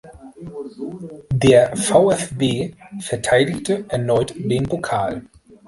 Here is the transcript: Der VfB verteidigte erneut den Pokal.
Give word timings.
Der 1.31 1.77
VfB 1.77 2.73
verteidigte 3.01 3.85
erneut 3.89 4.33
den 4.35 4.63
Pokal. 4.63 5.21